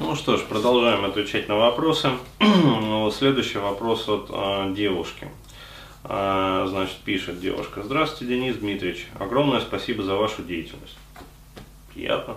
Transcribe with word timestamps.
Ну 0.00 0.14
что 0.14 0.36
ж, 0.36 0.44
продолжаем 0.44 1.04
отвечать 1.04 1.48
на 1.48 1.56
вопросы. 1.56 2.10
Ну, 2.40 3.10
следующий 3.10 3.58
вопрос 3.58 4.08
от 4.08 4.28
э, 4.30 4.72
девушки. 4.72 5.28
Э, 6.04 6.66
значит, 6.68 6.98
пишет 6.98 7.40
девушка. 7.40 7.82
Здравствуйте, 7.82 8.32
Денис 8.32 8.56
Дмитриевич. 8.56 9.08
Огромное 9.18 9.60
спасибо 9.60 10.04
за 10.04 10.14
вашу 10.14 10.42
деятельность. 10.42 10.96
Приятно. 11.92 12.36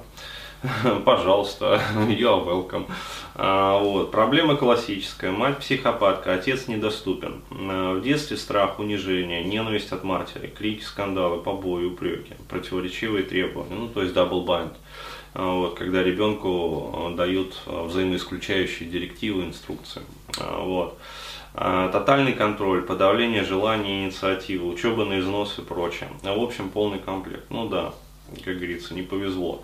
Пожалуйста, 1.05 1.81
you're 2.07 2.45
welcome. 2.45 2.85
А, 3.33 3.79
вот. 3.79 4.11
Проблема 4.11 4.55
классическая. 4.55 5.31
Мать 5.31 5.57
психопатка, 5.57 6.33
отец 6.33 6.67
недоступен. 6.67 7.41
А, 7.51 7.95
в 7.95 8.01
детстве 8.03 8.37
страх, 8.37 8.79
унижение, 8.79 9.43
ненависть 9.43 9.91
от 9.91 10.03
матери, 10.03 10.47
крики, 10.47 10.83
скандалы, 10.83 11.41
побои, 11.41 11.85
упреки, 11.85 12.35
противоречивые 12.47 13.23
требования. 13.23 13.75
Ну, 13.75 13.87
то 13.87 14.03
есть 14.03 14.15
double 14.15 14.45
bind. 14.45 14.73
А, 15.33 15.51
вот, 15.51 15.79
когда 15.79 16.03
ребенку 16.03 17.11
дают 17.17 17.59
взаимоисключающие 17.65 18.87
директивы, 18.87 19.45
инструкции. 19.45 20.01
Вот. 20.37 20.97
Тотальный 21.53 22.31
контроль, 22.31 22.83
подавление 22.83 23.43
желаний, 23.43 24.05
инициативы, 24.05 24.69
учеба 24.69 25.03
на 25.03 25.19
износ 25.19 25.59
и 25.59 25.61
прочее. 25.61 26.09
В 26.21 26.41
общем, 26.41 26.69
полный 26.69 26.99
комплект. 26.99 27.43
Ну 27.49 27.67
да, 27.67 27.93
как 28.45 28.55
говорится, 28.55 28.93
не 28.93 29.01
повезло. 29.01 29.63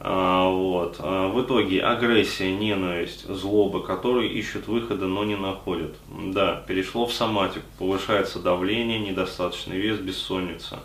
А, 0.00 0.48
вот. 0.48 0.96
А, 1.00 1.28
в 1.28 1.42
итоге 1.42 1.82
агрессия, 1.82 2.52
ненависть, 2.52 3.26
злоба, 3.26 3.82
которые 3.82 4.30
ищут 4.30 4.68
выхода, 4.68 5.06
но 5.06 5.24
не 5.24 5.36
находят. 5.36 5.96
Да, 6.08 6.62
перешло 6.68 7.06
в 7.06 7.12
соматику, 7.12 7.66
повышается 7.78 8.38
давление, 8.38 9.00
недостаточный 9.00 9.76
вес, 9.76 9.98
бессонница, 9.98 10.80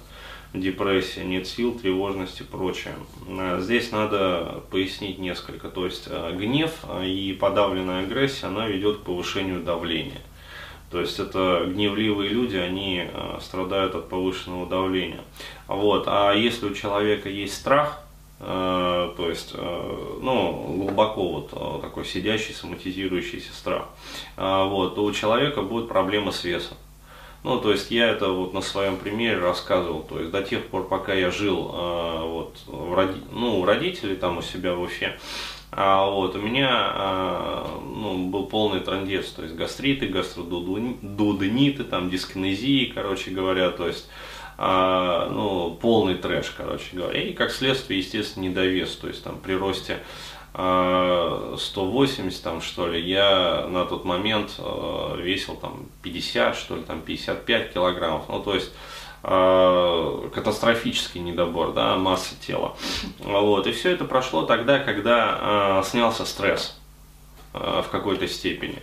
депрессия, 0.54 1.24
нет 1.24 1.46
сил, 1.46 1.78
тревожность 1.78 2.42
и 2.42 2.44
прочее. 2.44 2.96
А, 3.28 3.60
здесь 3.60 3.92
надо 3.92 4.64
пояснить 4.72 5.20
несколько. 5.20 5.70
То 5.70 5.86
есть 5.86 6.10
гнев 6.10 6.72
и 7.06 7.38
подавленная 7.40 8.04
агрессия, 8.06 8.48
она 8.48 8.68
ведет 8.68 8.98
к 8.98 9.02
повышению 9.02 9.62
давления. 9.62 10.22
То 10.90 11.00
есть 11.00 11.20
это 11.20 11.66
гневливые 11.68 12.30
люди, 12.30 12.56
они 12.56 13.08
страдают 13.42 13.96
от 13.96 14.10
повышенного 14.10 14.68
давления. 14.68 15.22
Вот. 15.68 16.04
А 16.08 16.34
если 16.34 16.68
у 16.68 16.74
человека 16.76 17.30
есть 17.30 17.56
страх, 17.56 18.03
то 18.46 19.30
есть, 19.30 19.52
э, 19.54 20.18
ну, 20.22 20.76
глубоко 20.78 21.30
вот 21.30 21.50
э, 21.54 21.82
такой 21.82 22.06
сидящий, 22.06 22.54
соматизирующийся 22.54 23.54
страх, 23.54 23.86
вот, 24.36 24.96
то 24.96 25.04
у 25.04 25.12
человека 25.12 25.62
будет 25.62 25.88
проблема 25.88 26.32
с 26.32 26.44
весом. 26.44 26.78
Ну, 27.44 27.60
то 27.60 27.72
есть 27.72 27.92
я 27.92 28.10
это 28.10 28.30
вот 28.30 28.54
на 28.54 28.62
своем 28.62 28.98
примере 28.98 29.38
рассказывал. 29.38 30.02
То 30.04 30.20
есть 30.20 30.32
до 30.32 30.42
тех 30.42 30.66
пор, 30.68 30.88
пока 30.88 31.14
я 31.14 31.30
жил 31.30 31.58
вот, 31.58 32.58
в 32.68 32.94
роди... 32.94 33.20
ну, 33.32 33.60
у 33.60 33.66
родителей 33.66 34.16
там 34.16 34.38
у 34.38 34.42
себя 34.42 34.76
в 34.76 34.82
Уфе, 34.82 35.20
а 35.72 36.10
вот 36.10 36.36
у 36.36 36.40
меня 36.40 37.66
ну, 37.84 38.30
был 38.30 38.46
полный 38.46 38.80
трандец, 38.80 39.28
то 39.32 39.44
есть 39.44 39.56
гастриты, 39.56 40.08
гастродудениты, 40.08 41.84
там 41.84 42.10
дискинезии, 42.10 42.92
короче 42.96 43.32
говоря, 43.32 43.72
то 43.72 43.88
есть 43.88 44.08
а, 44.58 45.30
ну, 45.30 45.78
полный 45.82 46.16
трэш, 46.16 46.54
короче 46.56 46.96
говоря. 46.96 47.22
И 47.22 47.34
как 47.34 47.52
следствие, 47.52 48.00
естественно, 48.00 48.44
недовес, 48.44 48.96
то 48.96 49.08
есть 49.08 49.24
там 49.24 49.38
при 49.38 49.54
росте 49.54 50.00
180 50.54 50.56
а, 50.56 52.44
там 52.44 52.62
что 52.62 52.88
ли, 52.88 53.02
я 53.02 53.66
на 53.68 53.86
тот 53.86 54.06
момент 54.06 54.56
а, 54.60 55.16
весил 55.16 55.56
там 55.56 55.88
50 56.04 56.56
что 56.56 56.76
ли, 56.76 56.84
там 56.84 57.02
55 57.02 57.74
килограммов, 57.74 58.30
ну 58.30 58.42
то 58.42 58.54
есть 58.54 58.72
катастрофический 59.24 61.22
недобор, 61.22 61.72
да, 61.72 61.96
массы 61.96 62.36
тела. 62.46 62.76
Вот. 63.20 63.66
И 63.68 63.72
все 63.72 63.92
это 63.92 64.04
прошло 64.04 64.44
тогда, 64.44 64.80
когда 64.80 65.82
снялся 65.86 66.26
стресс 66.26 66.78
в 67.54 67.86
какой-то 67.92 68.28
степени. 68.28 68.82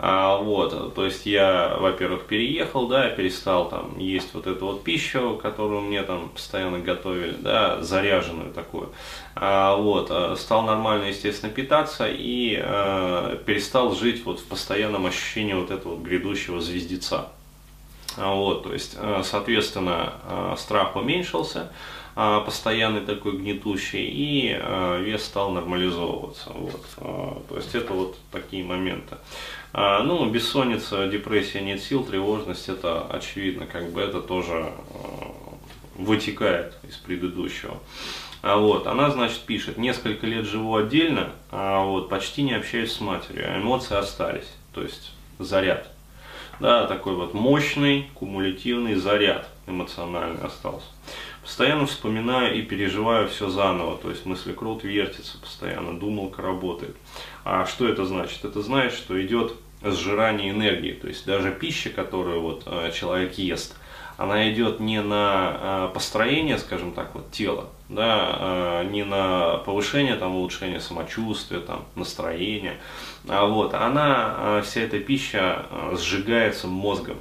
А, 0.00 0.36
вот, 0.36 0.94
то 0.94 1.04
есть 1.04 1.26
я, 1.26 1.76
во-первых, 1.80 2.26
переехал, 2.26 2.86
да, 2.86 3.08
перестал 3.08 3.68
там 3.68 3.98
есть 3.98 4.32
вот 4.32 4.46
эту 4.46 4.66
вот 4.66 4.84
пищу, 4.84 5.38
которую 5.42 5.80
мне 5.80 6.04
там 6.04 6.28
постоянно 6.28 6.78
готовили, 6.78 7.32
да, 7.32 7.82
заряженную 7.82 8.52
такую. 8.52 8.90
А, 9.34 9.74
вот, 9.74 10.08
а, 10.10 10.36
стал 10.36 10.62
нормально, 10.62 11.06
естественно, 11.06 11.50
питаться 11.50 12.06
и 12.08 12.56
а, 12.62 13.36
перестал 13.44 13.92
жить 13.92 14.24
вот 14.24 14.38
в 14.38 14.44
постоянном 14.44 15.06
ощущении 15.06 15.54
вот 15.54 15.72
этого 15.72 15.96
вот 15.96 16.04
грядущего 16.04 16.60
звездеца. 16.60 17.30
А, 18.16 18.34
вот, 18.34 18.64
то 18.64 18.72
есть, 18.72 18.96
соответственно, 19.24 20.54
страх 20.56 20.94
уменьшился, 20.94 21.72
постоянный 22.44 23.02
такой 23.02 23.36
гнетущий, 23.36 24.04
и 24.04 24.58
а, 24.60 25.00
вес 25.00 25.24
стал 25.24 25.52
нормализовываться. 25.52 26.50
Вот. 26.50 26.84
А, 26.96 27.42
то 27.48 27.56
есть 27.56 27.74
это 27.76 27.92
вот 27.92 28.16
такие 28.32 28.64
моменты. 28.64 29.16
Ну, 29.72 30.28
бессонница, 30.30 31.08
депрессия, 31.08 31.60
нет 31.60 31.80
сил, 31.82 32.02
тревожность, 32.02 32.70
это 32.70 33.02
очевидно, 33.02 33.66
как 33.66 33.92
бы 33.92 34.00
это 34.00 34.22
тоже 34.22 34.72
вытекает 35.94 36.74
из 36.88 36.96
предыдущего. 36.96 37.78
А 38.40 38.56
вот, 38.56 38.86
она, 38.86 39.10
значит, 39.10 39.40
пишет, 39.40 39.76
несколько 39.76 40.26
лет 40.26 40.46
живу 40.46 40.74
отдельно, 40.74 41.32
а 41.50 41.84
вот, 41.84 42.08
почти 42.08 42.42
не 42.42 42.54
общаюсь 42.54 42.92
с 42.92 43.00
матерью, 43.00 43.44
а 43.46 43.58
эмоции 43.58 43.96
остались, 43.96 44.50
то 44.72 44.82
есть 44.82 45.12
заряд. 45.38 45.90
Да, 46.60 46.86
такой 46.86 47.14
вот 47.14 47.34
мощный, 47.34 48.10
кумулятивный 48.14 48.94
заряд 48.94 49.48
эмоциональный 49.66 50.42
остался. 50.42 50.86
Постоянно 51.48 51.86
вспоминаю 51.86 52.58
и 52.58 52.60
переживаю 52.60 53.26
все 53.26 53.48
заново, 53.48 53.96
то 53.96 54.10
есть 54.10 54.26
мыслекрут 54.26 54.84
вертится 54.84 55.38
постоянно, 55.38 55.98
думалка 55.98 56.42
работает. 56.42 56.94
А 57.42 57.64
что 57.64 57.88
это 57.88 58.04
значит? 58.04 58.44
Это 58.44 58.60
значит, 58.60 58.92
что 58.92 59.20
идет 59.24 59.54
сжирание 59.82 60.50
энергии, 60.50 60.92
то 60.92 61.08
есть 61.08 61.24
даже 61.24 61.50
пища, 61.50 61.88
которую 61.88 62.42
вот 62.42 62.64
э, 62.66 62.92
человек 62.94 63.38
ест, 63.38 63.74
она 64.18 64.52
идет 64.52 64.78
не 64.78 65.00
на 65.00 65.88
э, 65.88 65.94
построение, 65.94 66.58
скажем 66.58 66.92
так, 66.92 67.14
вот 67.14 67.30
тела, 67.30 67.70
да, 67.88 68.82
э, 68.82 68.88
не 68.90 69.06
на 69.06 69.56
повышение, 69.64 70.16
там, 70.16 70.36
улучшение 70.36 70.80
самочувствия, 70.80 71.60
там, 71.60 71.86
настроения, 71.94 72.78
а 73.26 73.46
вот, 73.46 73.72
она, 73.72 74.60
вся 74.62 74.82
эта 74.82 75.00
пища 75.00 75.64
сжигается 75.94 76.66
мозгом, 76.66 77.16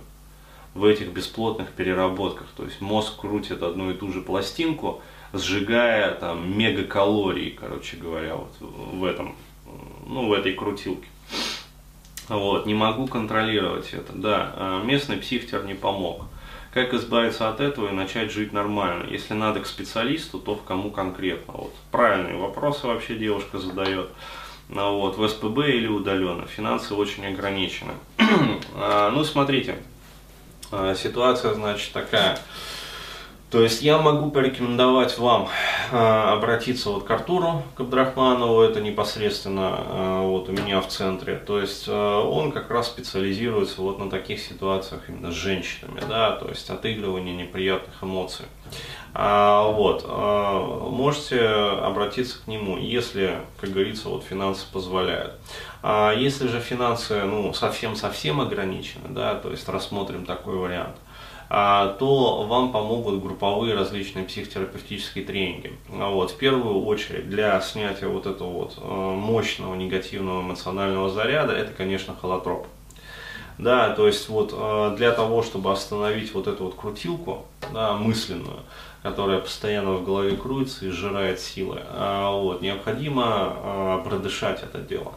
в 0.77 0.85
этих 0.85 1.07
бесплотных 1.07 1.71
переработках. 1.71 2.47
То 2.55 2.63
есть 2.63 2.81
мозг 2.81 3.17
крутит 3.17 3.63
одну 3.63 3.89
и 3.91 3.95
ту 3.95 4.11
же 4.11 4.21
пластинку, 4.21 5.01
сжигая 5.33 6.13
там 6.13 6.57
мегакалории, 6.57 7.49
короче 7.49 7.97
говоря, 7.97 8.35
вот 8.35 8.53
в 8.59 9.03
этом, 9.03 9.35
ну, 10.05 10.27
в 10.27 10.33
этой 10.33 10.53
крутилке. 10.53 11.07
Вот, 12.29 12.65
не 12.65 12.73
могу 12.73 13.07
контролировать 13.07 13.93
это. 13.93 14.13
Да, 14.13 14.53
а 14.55 14.83
местный 14.83 15.17
психтер 15.17 15.65
не 15.65 15.73
помог. 15.73 16.25
Как 16.73 16.93
избавиться 16.93 17.49
от 17.49 17.59
этого 17.59 17.89
и 17.89 17.93
начать 17.93 18.31
жить 18.31 18.53
нормально? 18.53 19.07
Если 19.09 19.33
надо 19.33 19.61
к 19.61 19.65
специалисту, 19.65 20.37
то 20.37 20.53
в 20.55 20.63
кому 20.63 20.91
конкретно? 20.91 21.53
Вот. 21.53 21.73
Правильные 21.91 22.35
вопросы 22.35 22.85
вообще 22.85 23.15
девушка 23.15 23.57
задает. 23.57 24.09
Ну, 24.69 24.99
вот, 24.99 25.17
в 25.17 25.27
СПБ 25.27 25.69
или 25.69 25.87
удаленно. 25.87 26.45
Финансы 26.45 26.93
очень 26.93 27.25
ограничены. 27.25 27.93
а, 28.75 29.09
ну, 29.11 29.23
смотрите, 29.23 29.77
ситуация, 30.95 31.53
значит, 31.53 31.91
такая. 31.93 32.37
То 33.49 33.61
есть 33.61 33.81
я 33.81 33.97
могу 33.97 34.29
порекомендовать 34.29 35.17
вам 35.17 35.47
э, 35.91 35.95
обратиться 35.95 36.89
вот 36.89 37.05
к 37.05 37.11
Артуру 37.11 37.63
Кабдрахманову, 37.75 38.61
это 38.61 38.81
непосредственно 38.81 39.79
э, 39.87 40.21
вот 40.25 40.49
у 40.49 40.51
меня 40.51 40.81
в 40.81 40.89
центре. 40.89 41.37
То 41.37 41.61
есть 41.61 41.87
э, 41.87 41.93
он 41.93 42.51
как 42.51 42.69
раз 42.69 42.87
специализируется 42.87 43.81
вот 43.81 43.99
на 43.99 44.09
таких 44.09 44.41
ситуациях 44.41 45.03
именно 45.07 45.31
с 45.31 45.35
женщинами, 45.35 46.01
да, 46.09 46.31
то 46.33 46.49
есть 46.49 46.69
отыгрывание 46.69 47.33
неприятных 47.33 48.03
эмоций. 48.03 48.47
А, 49.13 49.71
вот, 49.71 50.05
можете 50.91 51.39
обратиться 51.47 52.43
к 52.43 52.47
нему, 52.47 52.77
если, 52.77 53.39
как 53.61 53.71
говорится, 53.71 54.09
вот 54.09 54.23
финансы 54.23 54.65
позволяют. 54.71 55.35
А 55.81 56.13
если 56.13 56.47
же 56.47 56.59
финансы, 56.59 57.23
ну, 57.23 57.53
совсем-совсем 57.53 58.41
ограничены, 58.41 59.07
да, 59.09 59.35
то 59.35 59.49
есть 59.49 59.67
рассмотрим 59.69 60.25
такой 60.25 60.57
вариант, 60.57 60.97
то 61.49 62.45
вам 62.47 62.71
помогут 62.73 63.21
групповые 63.21 63.73
различные 63.73 64.25
психотерапевтические 64.25 65.23
тренинги. 65.23 65.71
А 65.93 66.09
вот, 66.09 66.31
в 66.31 66.37
первую 66.37 66.83
очередь 66.85 67.29
для 67.29 67.59
снятия 67.61 68.09
вот 68.09 68.25
этого 68.25 68.49
вот 68.49 68.77
э, 68.77 68.85
мощного 68.85 69.75
негативного 69.75 70.41
эмоционального 70.41 71.09
заряда, 71.09 71.53
это, 71.53 71.71
конечно, 71.71 72.15
холотроп. 72.19 72.67
Да, 73.57 73.89
то 73.91 74.07
есть 74.07 74.27
вот 74.29 74.53
э, 74.53 74.95
для 74.97 75.11
того, 75.11 75.41
чтобы 75.41 75.71
остановить 75.71 76.33
вот 76.33 76.47
эту 76.47 76.65
вот 76.65 76.75
крутилку 76.75 77.45
да, 77.73 77.93
мысленную, 77.93 78.59
которая 79.01 79.39
постоянно 79.39 79.93
в 79.93 80.03
голове 80.03 80.35
крутится 80.35 80.85
и 80.85 80.89
сжирает 80.89 81.39
силы, 81.39 81.81
а, 81.91 82.31
вот, 82.31 82.61
необходимо 82.61 84.01
продышать 84.03 84.63
это 84.63 84.79
дело. 84.79 85.13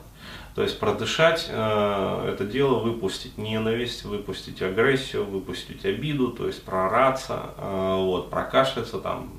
То 0.55 0.62
есть 0.62 0.81
продышать 0.81 1.47
э, 1.49 2.32
это 2.32 2.44
дело, 2.44 2.81
выпустить 2.81 3.38
ненависть, 3.38 4.05
выпустить 4.05 4.61
агрессию, 4.62 5.25
выпустить 5.25 5.85
обиду, 5.85 6.29
то 6.29 6.47
есть 6.47 6.64
прораться, 6.64 7.50
э, 7.56 7.97
вот, 8.05 8.31
прокашляться 8.31 8.99
там. 8.99 9.31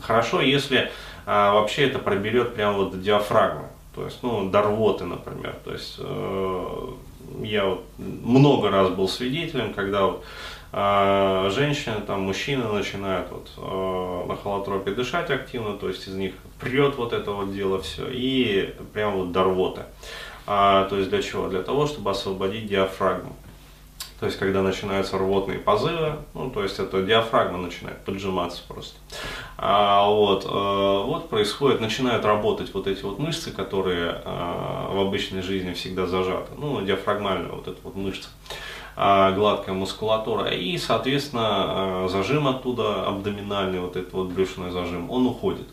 Хорошо, 0.00 0.40
если 0.40 0.78
э, 0.78 0.90
вообще 1.26 1.88
это 1.88 1.98
проберет 1.98 2.54
прямо 2.54 2.78
вот 2.78 2.92
до 2.92 2.98
диафрагмы. 2.98 3.68
то 3.94 4.04
есть, 4.04 4.22
ну, 4.22 4.48
до 4.48 4.62
рвоты, 4.62 5.04
например, 5.04 5.56
то 5.64 5.72
есть, 5.72 5.96
э, 5.98 6.86
я 7.42 7.64
вот 7.66 7.84
много 7.98 8.70
раз 8.70 8.90
был 8.90 9.08
свидетелем, 9.08 9.74
когда 9.74 10.06
вот 10.06 10.24
э, 10.72 11.50
женщины, 11.54 11.96
там, 12.06 12.22
мужчины 12.22 12.64
начинают 12.64 13.28
вот 13.30 13.50
э, 13.56 14.28
на 14.28 14.36
холотропе 14.36 14.92
дышать 14.92 15.30
активно, 15.30 15.74
то 15.74 15.88
есть 15.88 16.06
из 16.08 16.14
них 16.14 16.34
прет 16.60 16.96
вот 16.96 17.12
это 17.12 17.32
вот 17.32 17.54
дело 17.54 17.80
все, 17.80 18.08
и 18.10 18.74
прям 18.92 19.16
вот 19.16 19.32
до 19.32 19.44
рвоты. 19.44 19.82
А, 20.46 20.86
то 20.88 20.96
есть 20.96 21.10
для 21.10 21.22
чего? 21.22 21.48
Для 21.48 21.62
того, 21.62 21.86
чтобы 21.86 22.10
освободить 22.10 22.68
диафрагму. 22.68 23.36
То 24.20 24.26
есть, 24.26 24.38
когда 24.38 24.62
начинаются 24.62 25.16
рвотные 25.16 25.58
позывы, 25.58 26.16
ну, 26.34 26.50
то 26.50 26.64
есть, 26.64 26.78
это 26.80 27.02
диафрагма 27.02 27.58
начинает 27.58 27.98
поджиматься 28.04 28.62
просто. 28.66 28.98
А, 29.56 30.08
вот, 30.08 30.44
э, 30.44 30.48
вот 30.48 31.28
происходит, 31.28 31.80
начинают 31.80 32.24
работать 32.24 32.74
вот 32.74 32.88
эти 32.88 33.02
вот 33.02 33.20
мышцы, 33.20 33.52
которые 33.52 34.20
э, 34.24 34.86
в 34.92 34.98
обычной 35.00 35.42
жизни 35.42 35.72
всегда 35.72 36.06
зажаты. 36.06 36.50
Ну, 36.56 36.80
диафрагмальная 36.82 37.52
вот 37.52 37.68
эта 37.68 37.78
вот 37.84 37.94
мышца 37.94 38.28
э, 38.96 39.34
гладкая 39.34 39.74
мускулатура, 39.76 40.50
и, 40.50 40.76
соответственно, 40.78 42.04
э, 42.04 42.08
зажим 42.10 42.48
оттуда, 42.48 43.06
абдоминальный, 43.06 43.78
вот 43.78 43.96
этот 43.96 44.12
вот 44.12 44.28
брюшный 44.28 44.72
зажим, 44.72 45.10
он 45.10 45.26
уходит. 45.26 45.68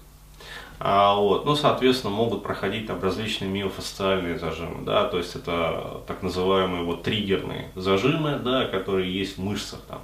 А, 0.80 1.16
вот, 1.16 1.45
ну, 1.45 1.56
соответственно, 1.56 2.13
могут 2.13 2.44
проходить 2.44 2.88
там 2.88 3.01
различные 3.01 3.50
миофасциальные 3.50 4.38
зажимы, 4.38 4.83
да, 4.83 5.06
то 5.06 5.18
есть 5.18 5.36
это 5.36 6.01
так 6.07 6.22
называемые 6.22 6.83
вот 6.83 7.04
триггерные 7.04 7.72
зажимы, 7.75 8.39
да, 8.44 8.66
которые 8.66 9.13
есть 9.13 9.38
в 9.38 9.44
мышцах 9.44 9.80
там. 9.88 10.01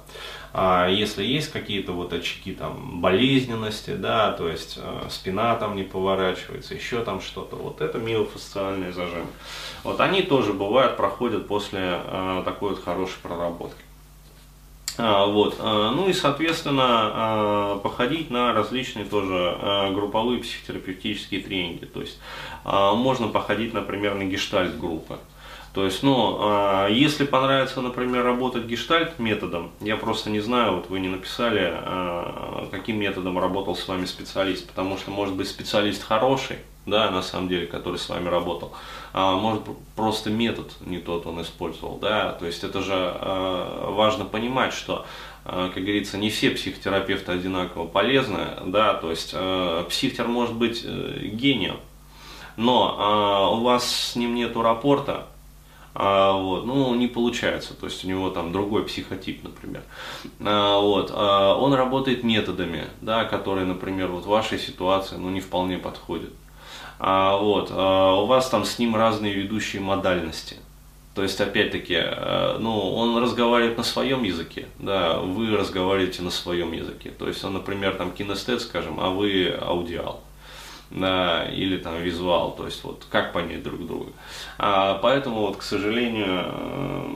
А 0.54 0.86
если 0.88 1.24
есть 1.24 1.50
какие-то 1.50 1.92
вот 1.92 2.12
очаги 2.12 2.52
там 2.52 3.00
болезненности, 3.00 3.94
да, 3.94 4.32
то 4.32 4.48
есть 4.48 4.78
э, 4.80 5.06
спина 5.08 5.56
там 5.56 5.76
не 5.76 5.82
поворачивается, 5.82 6.74
еще 6.74 7.02
там 7.04 7.20
что-то, 7.20 7.56
вот 7.56 7.80
это 7.80 7.98
миофасциальные 7.98 8.92
зажимы. 8.92 9.26
Вот 9.82 10.00
они 10.00 10.22
тоже 10.22 10.52
бывают, 10.52 10.96
проходят 10.96 11.48
после 11.48 12.00
э, 12.04 12.42
такой 12.44 12.70
вот 12.70 12.84
хорошей 12.84 13.16
проработки. 13.22 13.82
А, 14.98 15.26
вот. 15.26 15.56
А, 15.58 15.90
ну 15.90 16.08
и, 16.08 16.12
соответственно, 16.12 16.84
а, 16.86 17.78
походить 17.78 18.30
на 18.30 18.52
различные 18.52 19.04
тоже 19.04 19.56
групповые 19.92 20.40
психотерапевтические 20.40 21.40
тренинги. 21.40 21.84
То 21.84 22.00
есть 22.00 22.18
можно 22.64 23.28
походить, 23.28 23.74
например, 23.74 24.14
на 24.14 24.24
гештальт-группы. 24.24 25.18
То 25.74 25.84
есть, 25.84 26.02
ну, 26.02 26.86
если 26.88 27.24
понравится, 27.24 27.80
например, 27.80 28.24
работать 28.24 28.66
гештальт 28.66 29.18
методом, 29.18 29.70
я 29.80 29.96
просто 29.96 30.28
не 30.28 30.40
знаю, 30.40 30.76
вот 30.76 30.90
вы 30.90 31.00
не 31.00 31.08
написали, 31.08 31.74
каким 32.70 32.98
методом 32.98 33.38
работал 33.38 33.74
с 33.74 33.88
вами 33.88 34.04
специалист, 34.04 34.68
потому 34.68 34.98
что, 34.98 35.10
может 35.10 35.34
быть, 35.34 35.48
специалист 35.48 36.04
хороший, 36.04 36.58
да, 36.86 37.10
на 37.10 37.22
самом 37.22 37.48
деле, 37.48 37.66
который 37.66 37.98
с 37.98 38.08
вами 38.08 38.28
работал. 38.28 38.72
А, 39.12 39.36
может, 39.36 39.62
просто 39.94 40.30
метод 40.30 40.72
не 40.80 40.98
тот 40.98 41.26
он 41.26 41.42
использовал, 41.42 41.98
да, 41.98 42.32
то 42.32 42.46
есть 42.46 42.64
это 42.64 42.82
же 42.82 42.94
а, 42.94 43.90
важно 43.90 44.24
понимать, 44.24 44.72
что, 44.72 45.06
а, 45.44 45.68
как 45.68 45.82
говорится, 45.82 46.18
не 46.18 46.30
все 46.30 46.50
психотерапевты 46.50 47.32
одинаково 47.32 47.86
полезны, 47.86 48.46
да, 48.66 48.94
то 48.94 49.10
есть 49.10 49.32
а, 49.34 49.84
психтер 49.84 50.26
может 50.26 50.54
быть 50.54 50.82
а, 50.84 51.18
гением, 51.20 51.76
но 52.56 52.96
а, 52.98 53.50
у 53.50 53.62
вас 53.62 53.88
с 53.88 54.16
ним 54.16 54.34
нету 54.34 54.62
рапорта, 54.62 55.26
а, 55.94 56.32
вот, 56.32 56.64
ну, 56.64 56.94
не 56.94 57.06
получается, 57.06 57.74
то 57.74 57.86
есть 57.86 58.04
у 58.04 58.08
него 58.08 58.30
там 58.30 58.50
другой 58.50 58.84
психотип, 58.84 59.44
например. 59.44 59.82
А, 60.40 60.80
вот, 60.80 61.10
а, 61.14 61.54
он 61.54 61.74
работает 61.74 62.24
методами, 62.24 62.86
да, 63.02 63.24
которые, 63.24 63.66
например, 63.66 64.08
вот 64.08 64.24
в 64.24 64.28
вашей 64.28 64.58
ситуации, 64.58 65.16
ну, 65.16 65.28
не 65.28 65.40
вполне 65.40 65.76
подходят. 65.76 66.32
А, 67.04 67.36
вот, 67.36 67.70
а, 67.72 68.14
у 68.14 68.26
вас 68.26 68.48
там 68.48 68.64
с 68.64 68.78
ним 68.78 68.94
разные 68.94 69.34
ведущие 69.34 69.82
модальности. 69.82 70.56
То 71.16 71.24
есть, 71.24 71.40
опять-таки, 71.40 71.96
э, 71.96 72.56
ну, 72.58 72.94
он 72.94 73.18
разговаривает 73.22 73.76
на 73.76 73.82
своем 73.82 74.22
языке, 74.22 74.66
да, 74.78 75.18
вы 75.18 75.54
разговариваете 75.54 76.22
на 76.22 76.30
своем 76.30 76.72
языке. 76.72 77.10
То 77.10 77.26
есть, 77.28 77.44
он, 77.44 77.54
например, 77.54 77.96
там 77.96 78.12
кинестет, 78.12 78.62
скажем, 78.62 78.98
а 78.98 79.10
вы 79.10 79.54
аудиал 79.60 80.22
да, 80.94 81.44
или 81.44 81.78
там 81.78 82.00
визуал, 82.00 82.52
то 82.52 82.66
есть 82.66 82.84
вот 82.84 83.06
как 83.10 83.32
понять 83.32 83.62
друг 83.62 83.86
друга. 83.86 84.12
А, 84.58 84.98
поэтому 85.02 85.40
вот, 85.40 85.56
к 85.56 85.62
сожалению, 85.62 86.44
э, 86.44 87.14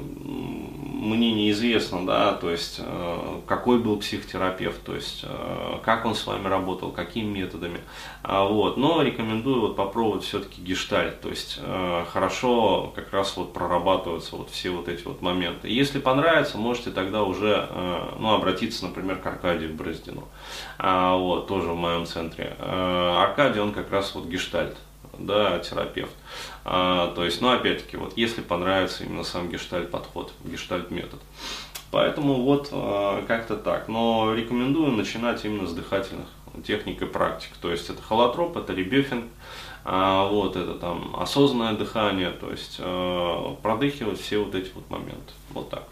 мне 0.96 1.32
неизвестно, 1.32 2.06
да, 2.06 2.32
то 2.32 2.50
есть 2.50 2.80
э, 2.82 3.40
какой 3.46 3.78
был 3.78 3.98
психотерапевт, 3.98 4.82
то 4.82 4.94
есть 4.94 5.24
э, 5.24 5.78
как 5.84 6.06
он 6.06 6.14
с 6.14 6.26
вами 6.26 6.48
работал, 6.48 6.90
какими 6.90 7.38
методами, 7.38 7.80
а, 8.22 8.44
вот, 8.44 8.76
но 8.76 9.02
рекомендую 9.02 9.60
вот 9.60 9.76
попробовать 9.76 10.24
все-таки 10.24 10.62
гештальт, 10.62 11.20
то 11.20 11.28
есть 11.28 11.58
э, 11.60 12.04
хорошо 12.10 12.92
как 12.94 13.12
раз 13.12 13.36
вот 13.36 13.52
прорабатываются 13.52 14.36
вот 14.36 14.50
все 14.50 14.70
вот 14.70 14.88
эти 14.88 15.04
вот 15.04 15.20
моменты. 15.20 15.68
Если 15.68 15.98
понравится, 15.98 16.56
можете 16.56 16.90
тогда 16.90 17.22
уже, 17.22 17.68
ну, 18.18 18.34
обратиться, 18.34 18.86
например, 18.86 19.16
к 19.16 19.26
Аркадию 19.26 19.74
Браздину, 19.74 20.28
а, 20.78 21.16
вот, 21.16 21.46
тоже 21.46 21.68
в 21.68 21.76
моем 21.76 22.06
центре. 22.06 22.56
Аркадий, 22.60 23.60
он 23.60 23.72
как 23.72 23.90
раз 23.90 24.14
вот 24.14 24.26
гештальт, 24.26 24.76
да, 25.18 25.58
терапевт. 25.58 26.12
А, 26.64 27.12
то 27.14 27.24
есть, 27.24 27.40
ну, 27.40 27.50
опять-таки, 27.50 27.96
вот 27.96 28.16
если 28.16 28.40
понравится 28.40 29.04
именно 29.04 29.24
сам 29.24 29.48
гештальт 29.48 29.90
подход, 29.90 30.32
гештальт 30.44 30.90
метод. 30.90 31.20
Поэтому 31.90 32.42
вот 32.42 32.68
а, 32.72 33.24
как-то 33.26 33.56
так. 33.56 33.88
Но 33.88 34.34
рекомендую 34.34 34.92
начинать 34.92 35.44
именно 35.44 35.66
с 35.66 35.72
дыхательных 35.72 36.26
техник 36.64 37.02
и 37.02 37.06
практик. 37.06 37.50
То 37.60 37.70
есть 37.70 37.88
это 37.90 38.02
холотроп, 38.02 38.56
это 38.56 38.72
ребефинг, 38.72 39.26
а, 39.84 40.28
вот 40.28 40.56
это 40.56 40.74
там 40.74 41.14
осознанное 41.16 41.74
дыхание, 41.74 42.30
то 42.30 42.50
есть 42.50 42.76
а, 42.80 43.54
продыхивать 43.62 44.20
все 44.20 44.38
вот 44.38 44.54
эти 44.54 44.70
вот 44.74 44.88
моменты. 44.90 45.32
Вот 45.50 45.70
так. 45.70 45.84